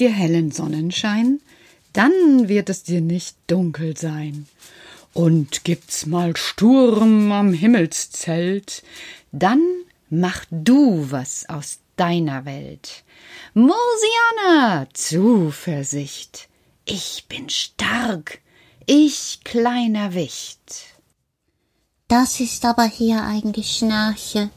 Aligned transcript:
dir 0.00 0.10
hellen 0.10 0.50
Sonnenschein, 0.50 1.40
dann 1.92 2.48
wird 2.48 2.68
es 2.68 2.82
dir 2.82 3.00
nicht 3.00 3.36
dunkel 3.46 3.96
sein. 3.96 4.46
Und 5.12 5.64
gibt's 5.64 6.06
mal 6.06 6.36
Sturm 6.36 7.30
am 7.30 7.52
Himmelszelt, 7.52 8.82
dann 9.30 9.60
mach 10.10 10.44
du 10.50 11.10
was 11.10 11.48
aus 11.48 11.78
deiner 11.96 12.44
Welt. 12.44 13.04
Mosiana, 13.54 14.88
Zuversicht, 14.92 16.48
ich 16.84 17.26
bin 17.28 17.48
stark, 17.48 18.40
ich 18.86 19.40
kleiner 19.44 20.14
Wicht. 20.14 20.86
Das 22.08 22.40
ist 22.40 22.64
aber 22.64 22.84
hier 22.84 23.22
eigentlich 23.22 23.76
Schnarche. 23.76 24.50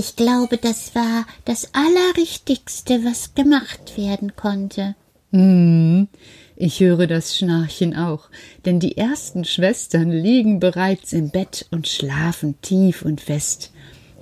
Ich 0.00 0.14
glaube, 0.14 0.58
das 0.58 0.94
war 0.94 1.26
das 1.44 1.74
Allerrichtigste, 1.74 3.04
was 3.04 3.34
gemacht 3.34 3.96
werden 3.96 4.36
konnte. 4.36 4.94
Hm, 5.32 6.06
ich 6.54 6.78
höre 6.78 7.08
das 7.08 7.36
Schnarchen 7.36 7.96
auch, 7.96 8.28
denn 8.64 8.78
die 8.78 8.96
ersten 8.96 9.44
Schwestern 9.44 10.12
liegen 10.12 10.60
bereits 10.60 11.12
im 11.12 11.30
Bett 11.30 11.66
und 11.72 11.88
schlafen 11.88 12.60
tief 12.62 13.02
und 13.02 13.20
fest, 13.20 13.72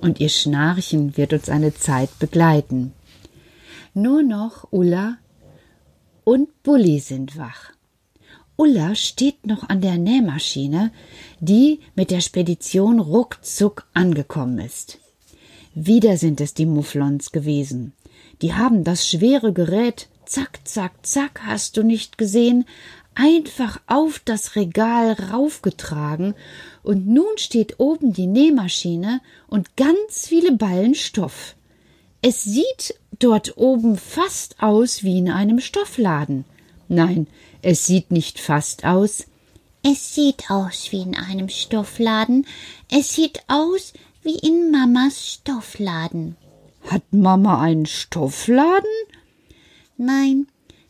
und 0.01 0.19
ihr 0.19 0.29
Schnarchen 0.29 1.15
wird 1.15 1.31
uns 1.31 1.47
eine 1.47 1.75
Zeit 1.75 2.09
begleiten. 2.17 2.93
Nur 3.93 4.23
noch 4.23 4.69
Ulla 4.71 5.19
und 6.23 6.63
Bulli 6.63 6.99
sind 6.99 7.37
wach. 7.37 7.71
Ulla 8.55 8.95
steht 8.95 9.45
noch 9.45 9.69
an 9.69 9.81
der 9.81 9.99
Nähmaschine, 9.99 10.91
die 11.39 11.81
mit 11.93 12.09
der 12.09 12.21
Spedition 12.21 12.99
ruckzuck 12.99 13.85
angekommen 13.93 14.57
ist. 14.57 14.97
Wieder 15.79 16.17
sind 16.17 16.41
es 16.41 16.55
die 16.55 16.65
Mufflons 16.65 17.31
gewesen. 17.31 17.93
Die 18.41 18.55
haben 18.55 18.83
das 18.83 19.07
schwere 19.07 19.53
Gerät, 19.53 20.07
zack, 20.25 20.61
zack, 20.67 21.05
zack, 21.05 21.41
hast 21.45 21.77
du 21.77 21.83
nicht 21.83 22.17
gesehen, 22.17 22.65
einfach 23.13 23.79
auf 23.85 24.19
das 24.25 24.55
Regal 24.55 25.11
raufgetragen, 25.31 26.33
und 26.81 27.05
nun 27.05 27.37
steht 27.37 27.79
oben 27.79 28.11
die 28.11 28.25
Nähmaschine 28.25 29.21
und 29.45 29.75
ganz 29.75 30.25
viele 30.25 30.53
Ballen 30.53 30.95
Stoff. 30.95 31.55
Es 32.23 32.43
sieht 32.43 32.95
dort 33.19 33.55
oben 33.57 33.97
fast 33.97 34.55
aus 34.63 35.03
wie 35.03 35.19
in 35.19 35.29
einem 35.29 35.59
Stoffladen. 35.59 36.45
Nein, 36.87 37.27
es 37.61 37.85
sieht 37.85 38.09
nicht 38.09 38.39
fast 38.39 38.83
aus. 38.83 39.27
Es 39.83 40.15
sieht 40.15 40.49
aus 40.49 40.87
wie 40.91 41.03
in 41.03 41.15
einem 41.15 41.49
Stoffladen. 41.49 42.47
Es 42.89 43.13
sieht 43.13 43.43
aus 43.47 43.93
wie 44.27 44.39
in 44.39 44.71
Mamas 44.71 45.35
Stoffladen. 45.35 46.35
Hat 46.91 47.01
Mama 47.11 47.61
einen 47.61 47.85
Stoffladen? 47.85 48.91
Nein, 49.95 50.47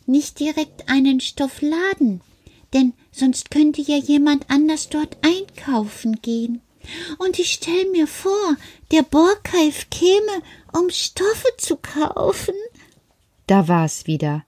nicht 0.07 0.39
direkt 0.39 0.89
einen 0.89 1.19
Stoffladen, 1.19 2.21
denn 2.73 2.93
sonst 3.11 3.51
könnte 3.51 3.83
ja 3.83 3.95
jemand 3.95 4.49
anders 4.49 4.89
dort 4.89 5.17
einkaufen 5.21 6.19
gehen. 6.23 6.61
Und 7.19 7.37
ich 7.37 7.53
stell 7.53 7.85
mir 7.91 8.07
vor, 8.07 8.57
der 8.89 9.03
Borkeif 9.03 9.87
käme, 9.91 10.41
um 10.73 10.89
Stoffe 10.89 11.49
zu 11.57 11.75
kaufen. 11.75 12.55
Da 13.45 13.67
war's 13.67 14.07
wieder. 14.07 14.45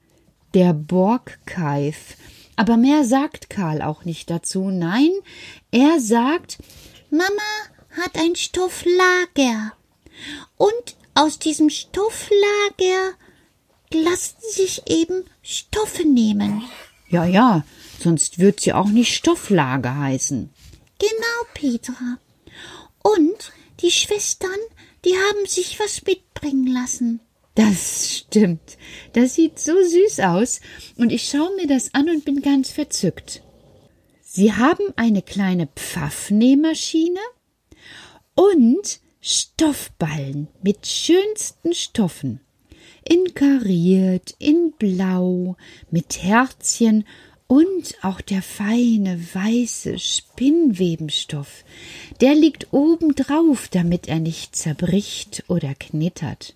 Der 0.56 0.73
Borgkeif. 0.73 2.17
Aber 2.56 2.76
mehr 2.76 3.06
sagt 3.06 3.52
Karl 3.52 3.84
auch 3.84 4.04
nicht 4.04 4.32
dazu. 4.32 4.72
Nein, 4.72 5.12
er 5.70 6.00
sagt, 6.00 6.58
Mama, 7.12 7.52
hat 7.92 8.18
ein 8.18 8.36
Stofflager. 8.36 9.73
Und 10.58 10.95
aus 11.16 11.40
diesem 11.40 11.70
Stofflager 11.70 13.14
lassen 13.92 14.38
sich 14.52 14.84
eben 14.88 15.26
Stoffe 15.42 16.04
nehmen. 16.04 16.64
Ja, 17.10 17.26
ja, 17.26 17.66
sonst 18.00 18.40
wird 18.40 18.60
sie 18.60 18.73
auch 18.73 18.90
nicht 18.90 19.16
Stofflager 19.16 19.98
heißen. 19.98 20.50
Genau, 21.00 21.50
Petra. 21.54 22.20
Und 23.02 23.52
die 23.82 23.92
Schwestern, 23.92 24.60
die 25.06 25.16
haben 25.16 25.45
sich 25.48 25.80
was 25.80 26.04
mitbringen 26.04 26.67
lassen. 26.67 27.21
Das 27.56 28.16
stimmt. 28.17 28.77
Das 29.14 29.36
sieht 29.36 29.60
so 29.60 29.73
süß 29.82 30.20
aus, 30.21 30.61
und 30.98 31.11
ich 31.11 31.30
schaue 31.30 31.56
mir 31.56 31.67
das 31.67 31.94
an 31.94 32.10
und 32.10 32.26
bin 32.26 32.42
ganz 32.42 32.71
verzückt. 32.71 33.42
Sie 34.21 34.54
haben 34.54 34.94
eine 34.95 35.21
kleine 35.21 35.67
Pfaffnähmaschine, 35.67 37.20
und 38.39 39.02
Stoffballen 39.20 40.48
mit 40.64 40.88
schönsten 40.88 41.73
Stoffen. 41.73 42.39
In 43.04 43.33
kariert, 43.33 44.33
in 44.39 44.72
blau, 44.80 45.58
mit 45.92 46.23
Herzchen 46.23 47.05
und 47.48 47.95
auch 48.02 48.22
der 48.22 48.42
feine 48.42 49.20
weiße 49.33 50.00
Spinnwebenstoff, 50.00 51.66
der 52.22 52.33
liegt 52.33 52.72
oben 52.72 53.14
drauf, 53.14 53.67
damit 53.67 54.08
er 54.08 54.20
nicht 54.20 54.56
zerbricht 54.56 55.44
oder 55.50 55.76
knittert. 55.76 56.56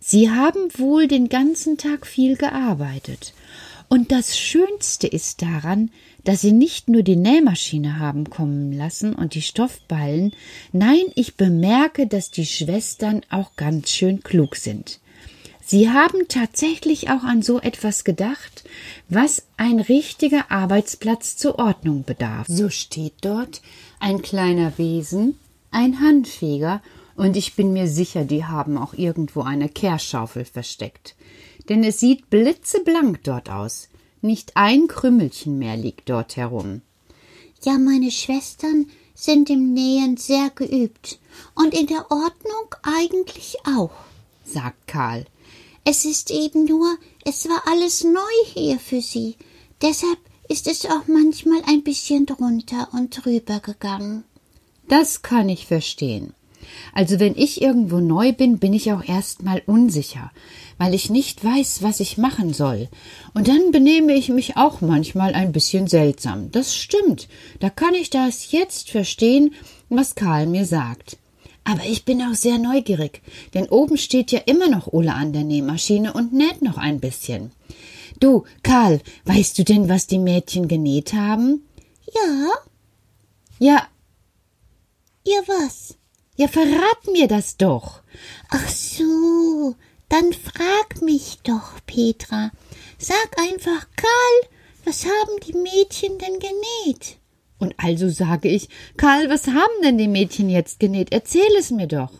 Sie 0.00 0.30
haben 0.30 0.68
wohl 0.78 1.06
den 1.06 1.28
ganzen 1.28 1.78
Tag 1.78 2.08
viel 2.08 2.36
gearbeitet, 2.36 3.34
und 3.88 4.12
das 4.12 4.38
Schönste 4.38 5.06
ist 5.06 5.42
daran, 5.42 5.90
dass 6.24 6.42
sie 6.42 6.52
nicht 6.52 6.88
nur 6.88 7.02
die 7.02 7.16
Nähmaschine 7.16 7.98
haben 7.98 8.28
kommen 8.28 8.72
lassen 8.72 9.14
und 9.14 9.34
die 9.34 9.42
Stoffballen, 9.42 10.32
nein, 10.72 11.04
ich 11.14 11.36
bemerke, 11.36 12.06
dass 12.06 12.30
die 12.30 12.46
Schwestern 12.46 13.22
auch 13.30 13.56
ganz 13.56 13.90
schön 13.90 14.22
klug 14.22 14.56
sind. 14.56 15.00
Sie 15.64 15.90
haben 15.90 16.28
tatsächlich 16.28 17.10
auch 17.10 17.24
an 17.24 17.42
so 17.42 17.60
etwas 17.60 18.04
gedacht, 18.04 18.64
was 19.08 19.46
ein 19.58 19.80
richtiger 19.80 20.50
Arbeitsplatz 20.50 21.36
zur 21.36 21.58
Ordnung 21.58 22.04
bedarf. 22.04 22.46
So 22.48 22.70
steht 22.70 23.14
dort 23.20 23.60
ein 24.00 24.22
kleiner 24.22 24.76
Wesen, 24.78 25.38
ein 25.70 26.00
Handfeger, 26.00 26.82
und 27.16 27.36
ich 27.36 27.56
bin 27.56 27.72
mir 27.72 27.88
sicher, 27.88 28.24
die 28.24 28.44
haben 28.44 28.78
auch 28.78 28.94
irgendwo 28.94 29.42
eine 29.42 29.68
Kehrschaufel 29.68 30.44
versteckt. 30.44 31.16
Denn 31.68 31.84
es 31.84 32.00
sieht 32.00 32.30
blitzeblank 32.30 33.22
dort 33.24 33.50
aus. 33.50 33.88
Nicht 34.20 34.56
ein 34.56 34.86
Krümmelchen 34.88 35.58
mehr 35.58 35.76
liegt 35.76 36.08
dort 36.08 36.36
herum. 36.36 36.82
Ja, 37.62 37.78
meine 37.78 38.10
Schwestern 38.10 38.86
sind 39.14 39.50
im 39.50 39.74
Nähen 39.74 40.16
sehr 40.16 40.50
geübt 40.50 41.18
und 41.54 41.74
in 41.74 41.86
der 41.86 42.10
Ordnung 42.10 42.74
eigentlich 42.82 43.56
auch, 43.64 43.90
sagt 44.44 44.86
Karl. 44.86 45.26
Es 45.84 46.04
ist 46.04 46.30
eben 46.30 46.64
nur, 46.64 46.96
es 47.24 47.48
war 47.48 47.62
alles 47.66 48.04
neu 48.04 48.44
hier 48.44 48.78
für 48.78 49.00
sie. 49.00 49.36
Deshalb 49.82 50.18
ist 50.48 50.66
es 50.66 50.86
auch 50.86 51.06
manchmal 51.08 51.62
ein 51.66 51.82
bisschen 51.82 52.26
drunter 52.26 52.88
und 52.92 53.24
drüber 53.24 53.60
gegangen. 53.60 54.24
Das 54.86 55.22
kann 55.22 55.48
ich 55.48 55.66
verstehen. 55.66 56.32
Also 56.92 57.20
wenn 57.20 57.36
ich 57.36 57.62
irgendwo 57.62 57.98
neu 57.98 58.32
bin, 58.32 58.58
bin 58.58 58.72
ich 58.72 58.92
auch 58.92 59.06
erstmal 59.06 59.62
unsicher, 59.66 60.30
weil 60.78 60.94
ich 60.94 61.10
nicht 61.10 61.44
weiß, 61.44 61.82
was 61.82 62.00
ich 62.00 62.18
machen 62.18 62.52
soll. 62.52 62.88
Und 63.34 63.48
dann 63.48 63.70
benehme 63.70 64.14
ich 64.14 64.28
mich 64.28 64.56
auch 64.56 64.80
manchmal 64.80 65.34
ein 65.34 65.52
bisschen 65.52 65.86
seltsam. 65.86 66.50
Das 66.50 66.74
stimmt. 66.74 67.28
Da 67.60 67.70
kann 67.70 67.94
ich 67.94 68.10
das 68.10 68.52
jetzt 68.52 68.90
verstehen, 68.90 69.54
was 69.88 70.14
Karl 70.14 70.46
mir 70.46 70.64
sagt. 70.64 71.18
Aber 71.64 71.84
ich 71.84 72.06
bin 72.06 72.22
auch 72.22 72.34
sehr 72.34 72.56
neugierig, 72.56 73.20
denn 73.52 73.68
oben 73.68 73.98
steht 73.98 74.32
ja 74.32 74.38
immer 74.46 74.70
noch 74.70 74.86
Ole 74.92 75.12
an 75.12 75.34
der 75.34 75.44
Nähmaschine 75.44 76.14
und 76.14 76.32
näht 76.32 76.62
noch 76.62 76.78
ein 76.78 76.98
bisschen. 76.98 77.52
Du, 78.20 78.44
Karl, 78.62 79.00
weißt 79.26 79.58
du 79.58 79.64
denn, 79.64 79.88
was 79.88 80.06
die 80.06 80.18
Mädchen 80.18 80.66
genäht 80.66 81.12
haben? 81.12 81.62
Ja. 82.14 82.48
Ja. 83.58 83.88
Ja, 85.24 85.40
was? 85.46 85.94
Ja, 86.38 86.46
verrat 86.46 87.08
mir 87.10 87.26
das 87.26 87.56
doch. 87.56 88.00
Ach 88.48 88.68
so, 88.68 89.74
dann 90.08 90.32
frag 90.32 91.02
mich 91.02 91.38
doch, 91.42 91.84
Petra. 91.84 92.52
Sag 92.96 93.36
einfach, 93.40 93.88
Karl, 93.96 94.52
was 94.84 95.04
haben 95.04 95.40
die 95.44 95.54
Mädchen 95.54 96.16
denn 96.18 96.38
genäht? 96.38 97.18
Und 97.58 97.74
also 97.76 98.08
sage 98.08 98.48
ich, 98.48 98.68
Karl, 98.96 99.28
was 99.28 99.48
haben 99.48 99.82
denn 99.82 99.98
die 99.98 100.06
Mädchen 100.06 100.48
jetzt 100.48 100.78
genäht? 100.78 101.08
Erzähl 101.10 101.56
es 101.58 101.72
mir 101.72 101.88
doch. 101.88 102.12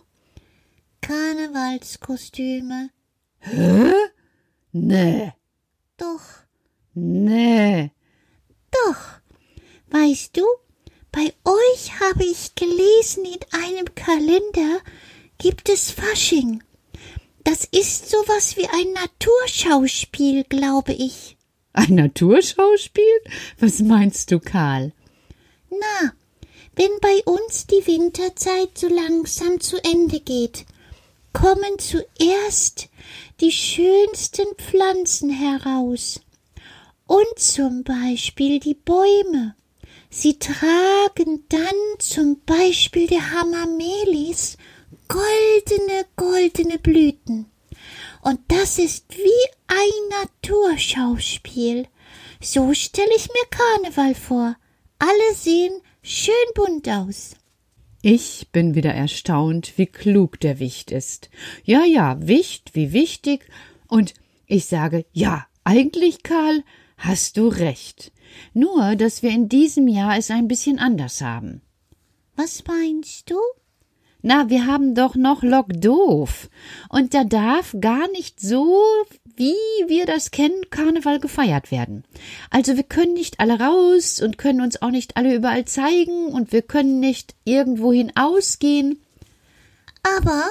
Karnevalskostüme. 1.00 2.90
Hä? 3.38 3.92
Nee. 4.72 5.32
Doch. 5.96 6.22
Nee. 6.94 7.92
Doch. 8.72 9.20
Weißt 9.92 10.36
du, 10.36 10.42
bei 11.18 11.32
euch 11.50 11.98
habe 11.98 12.24
ich 12.24 12.54
gelesen, 12.54 13.24
in 13.24 13.40
einem 13.50 13.92
Kalender 13.96 14.78
gibt 15.38 15.68
es 15.68 15.90
Fasching. 15.90 16.62
Das 17.42 17.64
ist 17.64 18.08
sowas 18.08 18.56
wie 18.56 18.68
ein 18.68 18.92
Naturschauspiel, 18.92 20.44
glaube 20.44 20.92
ich. 20.92 21.36
Ein 21.72 21.96
Naturschauspiel? 21.96 23.02
Was 23.58 23.80
meinst 23.80 24.30
du, 24.30 24.38
Karl? 24.38 24.92
Na, 25.70 26.12
wenn 26.76 27.00
bei 27.00 27.20
uns 27.24 27.66
die 27.66 27.84
Winterzeit 27.84 28.78
so 28.78 28.86
langsam 28.86 29.58
zu 29.58 29.82
Ende 29.82 30.20
geht, 30.20 30.66
kommen 31.32 31.80
zuerst 31.80 32.90
die 33.40 33.50
schönsten 33.50 34.54
Pflanzen 34.56 35.30
heraus. 35.30 36.20
Und 37.08 37.38
zum 37.38 37.82
Beispiel 37.82 38.60
die 38.60 38.74
Bäume. 38.74 39.56
Sie 40.10 40.38
tragen 40.38 41.44
dann 41.48 41.98
zum 41.98 42.40
Beispiel 42.46 43.06
der 43.06 43.32
Hamamelis 43.32 44.56
goldene, 45.06 46.06
goldene 46.16 46.78
Blüten. 46.78 47.46
Und 48.22 48.40
das 48.48 48.78
ist 48.78 49.06
wie 49.16 49.48
ein 49.66 50.22
Naturschauspiel. 50.22 51.86
So 52.40 52.72
stelle 52.74 53.14
ich 53.14 53.28
mir 53.28 53.48
Karneval 53.50 54.14
vor. 54.14 54.56
Alle 54.98 55.34
sehen 55.34 55.72
schön 56.02 56.34
bunt 56.54 56.88
aus. 56.88 57.36
Ich 58.00 58.48
bin 58.52 58.74
wieder 58.74 58.94
erstaunt, 58.94 59.74
wie 59.76 59.86
klug 59.86 60.40
der 60.40 60.58
Wicht 60.58 60.90
ist. 60.90 61.30
Ja, 61.64 61.84
ja, 61.84 62.16
Wicht 62.26 62.74
wie 62.74 62.92
wichtig. 62.92 63.48
Und 63.88 64.14
ich 64.46 64.66
sage, 64.66 65.04
ja, 65.12 65.46
eigentlich, 65.64 66.22
Karl, 66.22 66.64
hast 66.96 67.36
du 67.36 67.48
recht. 67.48 68.12
Nur, 68.54 68.96
dass 68.96 69.22
wir 69.22 69.30
in 69.30 69.48
diesem 69.48 69.88
Jahr 69.88 70.16
es 70.16 70.30
ein 70.30 70.48
bisschen 70.48 70.78
anders 70.78 71.20
haben. 71.20 71.60
Was 72.36 72.64
meinst 72.66 73.30
du? 73.30 73.36
Na, 74.20 74.50
wir 74.50 74.66
haben 74.66 74.94
doch 74.94 75.14
noch 75.14 75.42
Lock 75.42 75.68
doof. 75.80 76.50
Und 76.88 77.14
da 77.14 77.24
darf 77.24 77.74
gar 77.80 78.10
nicht 78.10 78.40
so, 78.40 78.76
wie 79.36 79.54
wir 79.86 80.06
das 80.06 80.32
kennen, 80.32 80.68
Karneval 80.70 81.20
gefeiert 81.20 81.70
werden. 81.70 82.04
Also 82.50 82.76
wir 82.76 82.82
können 82.82 83.14
nicht 83.14 83.38
alle 83.38 83.60
raus 83.60 84.20
und 84.20 84.36
können 84.36 84.60
uns 84.60 84.82
auch 84.82 84.90
nicht 84.90 85.16
alle 85.16 85.34
überall 85.34 85.64
zeigen 85.64 86.26
und 86.26 86.52
wir 86.52 86.62
können 86.62 86.98
nicht 86.98 87.36
irgendwohin 87.44 88.12
ausgehen. 88.16 88.98
Aber 90.02 90.42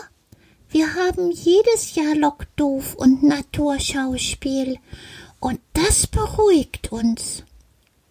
wir 0.69 0.95
haben 0.95 1.31
jedes 1.31 1.95
Jahr 1.95 2.15
Lock 2.15 2.45
doof 2.55 2.95
und 2.95 3.23
Naturschauspiel. 3.23 4.77
Und 5.39 5.59
das 5.73 6.07
beruhigt 6.07 6.91
uns. 6.91 7.43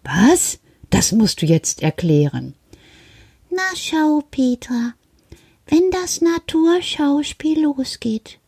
Was? 0.06 0.60
Das 0.90 1.12
musst 1.12 1.42
du 1.42 1.46
jetzt 1.46 1.82
erklären. 1.82 2.54
Na 3.50 3.74
schau, 3.74 4.22
Petra, 4.30 4.94
wenn 5.66 5.90
das 5.90 6.20
Naturschauspiel 6.20 7.62
losgeht 7.62 8.38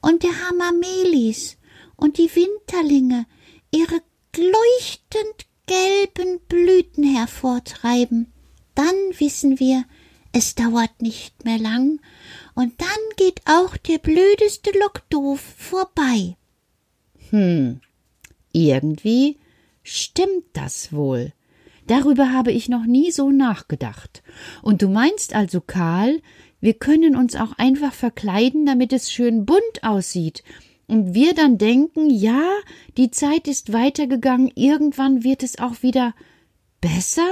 und 0.00 0.22
der 0.22 0.30
Hamamelis 0.48 1.56
und 1.96 2.16
die 2.18 2.30
Winterlinge 2.34 3.26
ihre 3.72 4.00
leuchtend 4.36 5.46
gelben 5.66 6.40
Blüten 6.48 7.04
hervortreiben, 7.04 8.32
dann 8.74 8.94
wissen 9.18 9.58
wir, 9.58 9.84
es 10.32 10.54
dauert 10.54 11.02
nicht 11.02 11.44
mehr 11.44 11.58
lang, 11.58 12.00
und 12.54 12.80
dann 12.80 12.88
geht 13.16 13.40
auch 13.46 13.76
der 13.76 13.98
blödeste 13.98 14.70
Lockdoof 14.78 15.40
vorbei. 15.40 16.36
Hm, 17.30 17.80
irgendwie 18.52 19.38
stimmt 19.82 20.44
das 20.52 20.92
wohl. 20.92 21.32
Darüber 21.86 22.32
habe 22.32 22.52
ich 22.52 22.68
noch 22.68 22.84
nie 22.84 23.10
so 23.10 23.30
nachgedacht. 23.30 24.22
Und 24.62 24.82
du 24.82 24.88
meinst 24.88 25.34
also, 25.34 25.60
Karl, 25.60 26.20
wir 26.60 26.74
können 26.74 27.16
uns 27.16 27.34
auch 27.36 27.52
einfach 27.58 27.92
verkleiden, 27.92 28.66
damit 28.66 28.92
es 28.92 29.10
schön 29.10 29.44
bunt 29.44 29.82
aussieht. 29.82 30.44
Und 30.86 31.14
wir 31.14 31.34
dann 31.34 31.58
denken, 31.58 32.10
ja, 32.10 32.48
die 32.96 33.10
Zeit 33.10 33.48
ist 33.48 33.72
weitergegangen, 33.72 34.52
irgendwann 34.54 35.24
wird 35.24 35.42
es 35.42 35.58
auch 35.58 35.82
wieder 35.82 36.14
besser? 36.80 37.28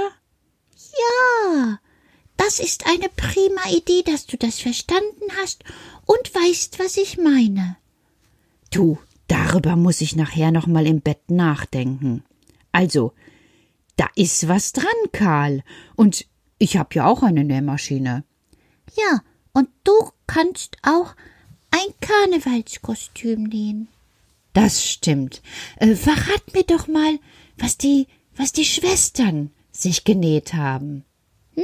Ja, 0.75 1.79
das 2.37 2.59
ist 2.59 2.87
eine 2.87 3.09
prima 3.09 3.61
Idee, 3.69 4.01
dass 4.03 4.25
du 4.25 4.37
das 4.37 4.59
verstanden 4.59 5.25
hast 5.41 5.63
und 6.05 6.33
weißt, 6.33 6.79
was 6.79 6.97
ich 6.97 7.17
meine. 7.17 7.77
Du, 8.71 8.97
darüber 9.27 9.75
muss 9.75 10.01
ich 10.01 10.15
nachher 10.15 10.51
noch 10.51 10.65
mal 10.65 10.87
im 10.87 11.01
Bett 11.01 11.29
nachdenken. 11.29 12.23
Also, 12.79 13.11
da 13.97 14.07
ist 14.15 14.47
was 14.47 14.71
dran, 14.71 14.85
Karl. 15.11 15.63
Und 15.97 16.25
ich 16.59 16.77
hab 16.77 16.95
ja 16.95 17.07
auch 17.07 17.23
eine 17.23 17.43
Nähmaschine. 17.43 18.23
Ja, 18.95 19.19
und 19.51 19.67
du 19.83 20.11
kannst 20.27 20.77
auch 20.81 21.13
ein 21.71 21.93
Karnevalskostüm 21.99 23.43
nähen. 23.43 23.89
Das 24.53 24.89
stimmt. 24.89 25.41
Äh, 25.75 25.93
verrat 25.93 26.53
mir 26.53 26.63
doch 26.63 26.87
mal, 26.87 27.19
was 27.57 27.77
die, 27.77 28.07
was 28.37 28.53
die 28.53 28.63
Schwestern 28.63 29.51
sich 29.73 30.05
genäht 30.05 30.53
haben. 30.53 31.03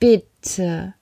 bitte. 0.00 0.94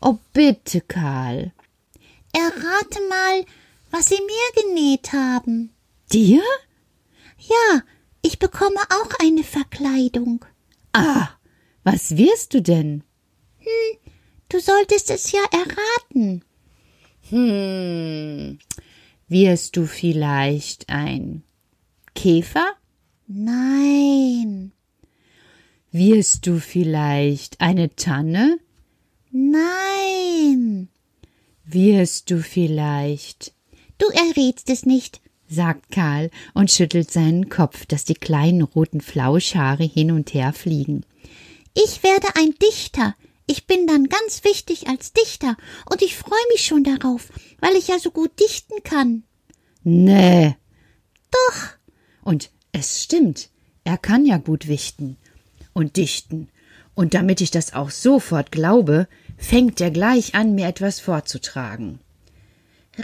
oh, 0.00 0.18
bitte, 0.32 0.82
Karl. 0.82 1.50
Errate 2.32 3.00
mal, 3.08 3.44
was 3.90 4.08
sie 4.08 4.20
mir 4.20 4.62
genäht 4.62 5.12
haben. 5.12 5.70
Dir? 6.12 6.42
Ja, 7.38 7.82
ich 8.22 8.38
bekomme 8.38 8.80
auch 8.90 9.10
eine 9.20 9.44
Verkleidung. 9.44 10.44
Ah, 10.92 11.28
was 11.84 12.16
wirst 12.16 12.54
du 12.54 12.62
denn? 12.62 13.04
Hm, 13.58 13.98
du 14.48 14.60
solltest 14.60 15.10
es 15.10 15.32
ja 15.32 15.40
erraten. 15.52 16.44
Hm, 17.28 18.58
wirst 19.28 19.76
du 19.76 19.86
vielleicht 19.86 20.88
ein 20.88 21.42
Käfer? 22.14 22.72
Nein. 23.26 24.72
Wirst 25.90 26.46
du 26.46 26.58
vielleicht 26.60 27.60
eine 27.60 27.94
Tanne? 27.94 28.58
Nein. 29.30 30.88
Wirst 31.64 32.30
du 32.30 32.42
vielleicht. 32.42 33.54
Du 33.98 34.06
errätst 34.06 34.70
es 34.70 34.86
nicht, 34.86 35.20
sagt 35.48 35.90
Karl 35.90 36.30
und 36.54 36.70
schüttelt 36.70 37.10
seinen 37.10 37.48
Kopf, 37.48 37.86
dass 37.86 38.04
die 38.04 38.14
kleinen 38.14 38.62
roten 38.62 39.00
Flauschhaare 39.00 39.84
hin 39.84 40.12
und 40.12 40.32
her 40.34 40.52
fliegen. 40.52 41.04
Ich 41.74 42.02
werde 42.02 42.28
ein 42.36 42.54
Dichter. 42.62 43.14
Ich 43.46 43.66
bin 43.66 43.86
dann 43.86 44.08
ganz 44.08 44.44
wichtig 44.44 44.88
als 44.88 45.12
Dichter 45.12 45.56
und 45.90 46.02
ich 46.02 46.16
freue 46.16 46.38
mich 46.52 46.66
schon 46.66 46.84
darauf, 46.84 47.28
weil 47.60 47.74
ich 47.76 47.88
ja 47.88 47.98
so 47.98 48.10
gut 48.10 48.38
dichten 48.38 48.82
kann. 48.84 49.24
Nee. 49.84 50.54
Doch. 51.30 51.68
Und 52.22 52.50
es 52.72 53.02
stimmt, 53.02 53.48
er 53.84 53.96
kann 53.96 54.26
ja 54.26 54.36
gut 54.36 54.68
wichten 54.68 55.16
und 55.72 55.96
dichten. 55.96 56.48
Und 56.94 57.14
damit 57.14 57.40
ich 57.40 57.50
das 57.50 57.72
auch 57.72 57.90
sofort 57.90 58.52
glaube, 58.52 59.08
fängt 59.38 59.80
er 59.80 59.90
gleich 59.90 60.34
an, 60.34 60.54
mir 60.54 60.66
etwas 60.66 61.00
vorzutragen. 61.00 62.00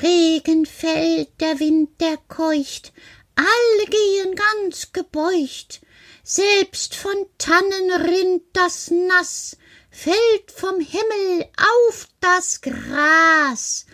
Regen 0.02 0.66
fällt, 0.66 1.40
der 1.40 1.60
Wind, 1.60 2.00
der 2.00 2.16
keucht, 2.28 2.92
alle 3.36 3.86
gehen 3.86 4.34
ganz 4.34 4.92
gebeucht, 4.92 5.80
selbst 6.22 6.94
von 6.94 7.14
Tannen 7.38 7.92
rinnt 7.92 8.42
das 8.52 8.90
Nass, 8.90 9.56
fällt 9.90 10.50
vom 10.50 10.80
Himmel 10.80 11.48
auf 11.86 12.08
das 12.20 12.60
Gras. 12.60 13.86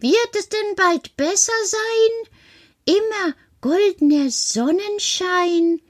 Wird 0.00 0.36
es 0.36 0.48
denn 0.48 0.74
bald 0.76 1.16
besser 1.16 1.52
sein? 1.64 2.96
Immer 2.96 3.34
goldener 3.60 4.30
Sonnenschein. 4.30 5.80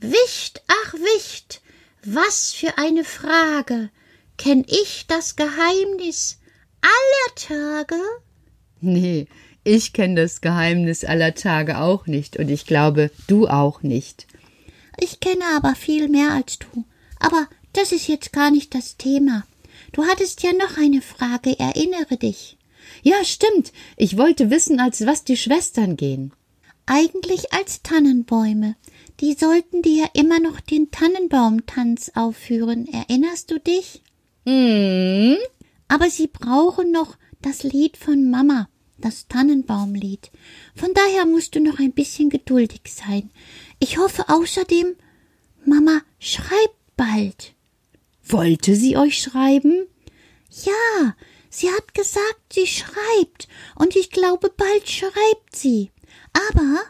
Wicht, 0.00 0.62
ach 0.68 0.94
Wicht, 0.94 1.62
was 2.04 2.52
für 2.52 2.76
eine 2.76 3.04
Frage. 3.04 3.90
Kenn 4.36 4.64
ich 4.68 5.06
das 5.08 5.36
Geheimnis 5.36 6.38
aller 6.82 7.34
Tage? 7.34 8.00
Nee, 8.84 9.26
ich 9.64 9.94
kenne 9.94 10.16
das 10.16 10.42
Geheimnis 10.42 11.04
aller 11.04 11.34
Tage 11.34 11.80
auch 11.80 12.06
nicht 12.06 12.36
und 12.36 12.50
ich 12.50 12.66
glaube, 12.66 13.10
du 13.26 13.48
auch 13.48 13.82
nicht. 13.82 14.26
Ich 15.00 15.20
kenne 15.20 15.44
aber 15.56 15.74
viel 15.74 16.08
mehr 16.08 16.32
als 16.32 16.58
du. 16.58 16.84
Aber 17.18 17.48
das 17.72 17.90
ist 17.90 18.06
jetzt 18.06 18.30
gar 18.34 18.50
nicht 18.50 18.74
das 18.74 18.98
Thema. 18.98 19.44
Du 19.92 20.04
hattest 20.04 20.42
ja 20.42 20.52
noch 20.52 20.76
eine 20.76 21.00
Frage, 21.00 21.58
erinnere 21.58 22.18
dich. 22.18 22.58
Ja, 23.02 23.24
stimmt. 23.24 23.72
Ich 23.96 24.18
wollte 24.18 24.50
wissen, 24.50 24.80
als 24.80 25.06
was 25.06 25.24
die 25.24 25.38
Schwestern 25.38 25.96
gehen. 25.96 26.32
Eigentlich 26.84 27.54
als 27.54 27.82
Tannenbäume. 27.82 28.76
Die 29.20 29.32
sollten 29.32 29.80
dir 29.80 30.02
ja 30.02 30.08
immer 30.12 30.40
noch 30.40 30.60
den 30.60 30.90
Tannenbaumtanz 30.90 32.12
aufführen. 32.14 32.86
Erinnerst 32.86 33.50
du 33.50 33.58
dich? 33.58 34.02
Hm. 34.44 35.38
Aber 35.88 36.10
sie 36.10 36.26
brauchen 36.26 36.92
noch 36.92 37.16
das 37.40 37.62
Lied 37.62 37.96
von 37.96 38.30
Mama 38.30 38.68
das 39.04 39.28
Tannenbaumlied. 39.28 40.30
Von 40.74 40.94
daher 40.94 41.26
musst 41.26 41.54
du 41.54 41.60
noch 41.60 41.78
ein 41.78 41.92
bisschen 41.92 42.30
geduldig 42.30 42.80
sein. 42.86 43.30
Ich 43.78 43.98
hoffe 43.98 44.28
außerdem, 44.28 44.96
Mama 45.64 46.00
schreibt 46.18 46.78
bald. 46.96 47.54
Wollte 48.26 48.74
sie 48.74 48.96
euch 48.96 49.18
schreiben? 49.20 49.86
Ja, 50.64 51.14
sie 51.50 51.70
hat 51.70 51.94
gesagt, 51.94 52.52
sie 52.52 52.66
schreibt, 52.66 53.48
und 53.74 53.94
ich 53.96 54.10
glaube, 54.10 54.50
bald 54.56 54.88
schreibt 54.88 55.54
sie. 55.54 55.90
Aber. 56.32 56.80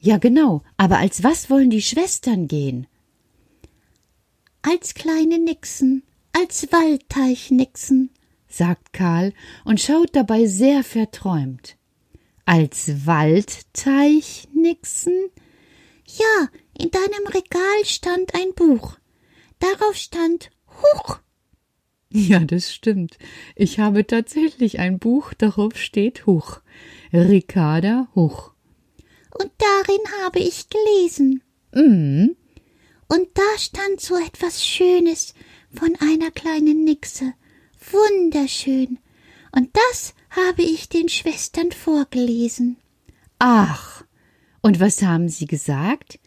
Ja, 0.00 0.18
genau, 0.18 0.62
aber 0.76 0.98
als 0.98 1.22
was 1.22 1.48
wollen 1.50 1.70
die 1.70 1.82
Schwestern 1.82 2.48
gehen? 2.48 2.86
Als 4.62 4.94
kleine 4.94 5.38
Nixen, 5.38 6.02
als 6.32 6.72
Waldteichnixen, 6.72 8.10
sagt 8.56 8.92
Karl 8.92 9.32
und 9.64 9.80
schaut 9.80 10.14
dabei 10.14 10.46
sehr 10.46 10.84
verträumt. 10.84 11.76
Als 12.44 13.06
Waldteichnixen? 13.06 15.30
Ja, 16.06 16.48
in 16.78 16.90
deinem 16.90 17.26
Regal 17.26 17.84
stand 17.84 18.34
ein 18.34 18.52
Buch. 18.54 18.98
Darauf 19.58 19.96
stand 19.96 20.50
Huch. 20.68 21.20
Ja, 22.10 22.40
das 22.40 22.72
stimmt. 22.72 23.18
Ich 23.56 23.78
habe 23.78 24.06
tatsächlich 24.06 24.78
ein 24.78 24.98
Buch, 24.98 25.34
darauf 25.34 25.76
steht 25.76 26.26
Huch. 26.26 26.60
Ricarda 27.12 28.08
Huch. 28.14 28.52
Und 29.38 29.50
darin 29.58 30.00
habe 30.24 30.38
ich 30.38 30.68
gelesen. 30.68 31.42
Mhm. 31.74 32.36
Und 33.08 33.28
da 33.34 33.58
stand 33.58 34.00
so 34.00 34.16
etwas 34.16 34.64
Schönes 34.64 35.34
von 35.74 35.96
einer 36.00 36.30
kleinen 36.30 36.84
Nixe. 36.84 37.34
Wunderschön. 37.90 38.98
Und 39.52 39.70
das 39.74 40.14
habe 40.30 40.62
ich 40.62 40.88
den 40.88 41.08
Schwestern 41.08 41.72
vorgelesen. 41.72 42.76
Ach. 43.38 44.04
Und 44.62 44.80
was 44.80 45.02
haben 45.02 45.28
sie 45.28 45.46
gesagt? 45.46 46.18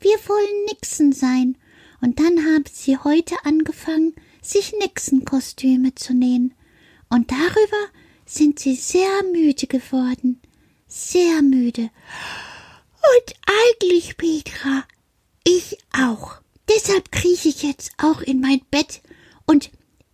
Wir 0.00 0.16
wollen 0.26 0.64
Nixen 0.66 1.12
sein. 1.12 1.56
Und 2.00 2.18
dann 2.18 2.44
haben 2.44 2.64
sie 2.70 2.96
heute 2.96 3.34
angefangen, 3.44 4.14
sich 4.40 4.72
Nixenkostüme 4.78 5.94
zu 5.94 6.14
nähen. 6.14 6.54
Und 7.08 7.30
darüber 7.30 7.88
sind 8.24 8.58
sie 8.58 8.74
sehr 8.74 9.22
müde 9.32 9.66
geworden. 9.66 10.40
Sehr 10.86 11.42
müde. 11.42 11.82
Und 11.82 13.34
eigentlich, 13.46 14.16
Petra, 14.16 14.84
ich 15.44 15.78
auch. 15.92 16.40
Deshalb 16.68 17.10
krieche 17.10 17.48
ich 17.48 17.62
jetzt 17.62 17.92
auch 17.98 18.20
in 18.20 18.40
mein 18.40 18.60
Bett 18.70 19.02
und 19.46 19.70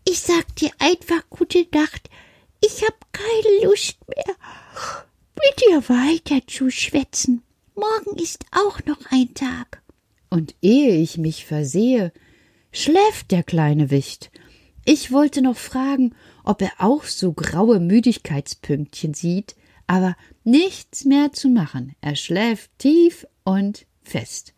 ich 0.09 0.21
sag 0.21 0.55
dir 0.57 0.71
einfach 0.79 1.29
gute 1.29 1.67
Nacht. 1.75 2.09
Ich 2.65 2.83
hab 2.83 3.13
keine 3.13 3.65
Lust 3.65 3.99
mehr, 4.09 4.37
mit 5.35 5.61
dir 5.61 5.89
weiter 5.89 6.47
zu 6.47 6.71
schwätzen. 6.71 7.43
Morgen 7.75 8.19
ist 8.19 8.47
auch 8.53 8.81
noch 8.87 9.01
ein 9.11 9.35
Tag. 9.35 9.83
Und 10.31 10.55
ehe 10.63 10.97
ich 10.97 11.19
mich 11.19 11.45
versehe, 11.45 12.13
schläft 12.73 13.31
der 13.31 13.43
kleine 13.43 13.91
Wicht. 13.91 14.31
Ich 14.85 15.11
wollte 15.11 15.43
noch 15.43 15.57
fragen, 15.57 16.15
ob 16.45 16.63
er 16.63 16.73
auch 16.79 17.05
so 17.05 17.33
graue 17.33 17.81
Müdigkeitspünktchen 17.81 19.13
sieht, 19.13 19.57
aber 19.87 20.17
nichts 20.45 21.05
mehr 21.05 21.33
zu 21.33 21.49
machen. 21.49 21.95
Er 22.01 22.15
schläft 22.15 22.71
tief 22.79 23.27
und 23.45 23.87
fest. 24.03 24.55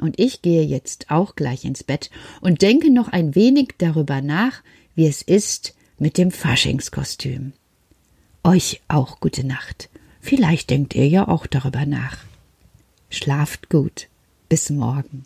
Und 0.00 0.18
ich 0.18 0.42
gehe 0.42 0.62
jetzt 0.62 1.10
auch 1.10 1.34
gleich 1.34 1.64
ins 1.64 1.84
Bett 1.84 2.10
und 2.40 2.62
denke 2.62 2.90
noch 2.90 3.08
ein 3.08 3.34
wenig 3.34 3.74
darüber 3.78 4.20
nach, 4.20 4.62
wie 4.98 5.06
es 5.06 5.22
ist 5.22 5.76
mit 6.00 6.18
dem 6.18 6.32
Faschingskostüm. 6.32 7.52
Euch 8.42 8.80
auch 8.88 9.20
gute 9.20 9.46
Nacht. 9.46 9.90
Vielleicht 10.20 10.70
denkt 10.70 10.96
ihr 10.96 11.06
ja 11.06 11.28
auch 11.28 11.46
darüber 11.46 11.86
nach. 11.86 12.18
Schlaft 13.08 13.70
gut. 13.70 14.08
Bis 14.48 14.70
morgen. 14.70 15.24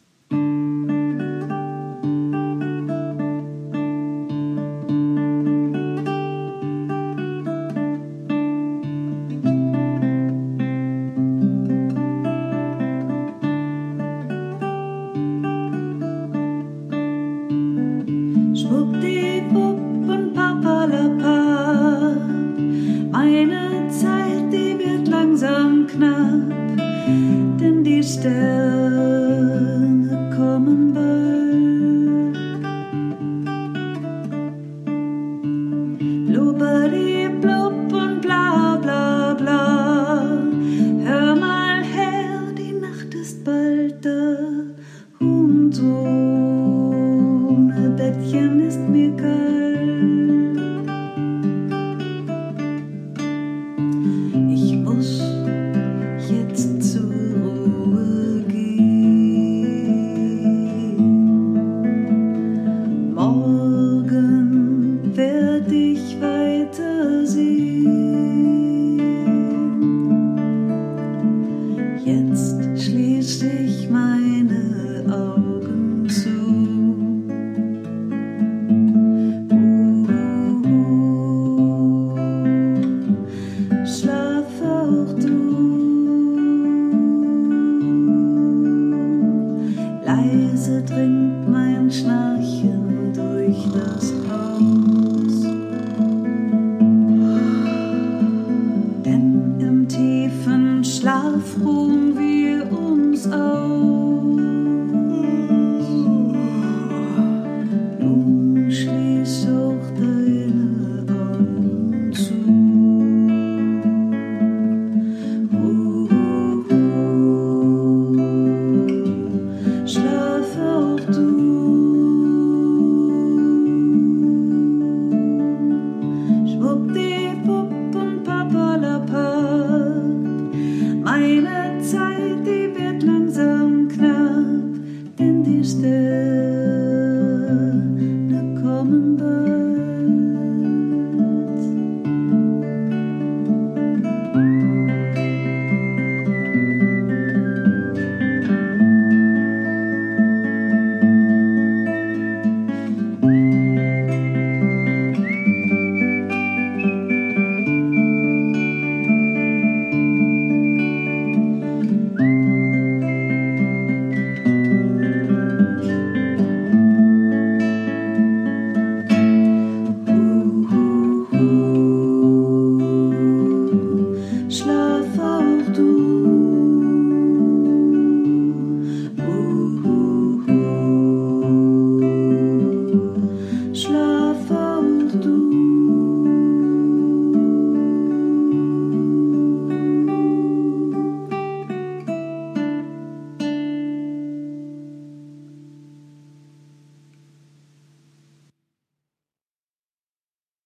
Leise 90.12 90.82
dringt 90.82 91.48
mein 91.48 91.90
Schnarchen 91.90 93.14
durch 93.14 93.66
das 93.72 94.12
Haus. 94.30 94.81